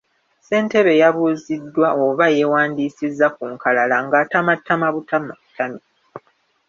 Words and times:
Ssentebe 0.39 0.93
yabuuziddwa 1.01 1.87
oba 2.05 2.25
yeewandiisizza 2.35 3.27
ku 3.35 3.43
nkalala 3.53 3.97
nga 4.05 4.15
atamattama 4.23 4.87
butamittami. 4.95 5.79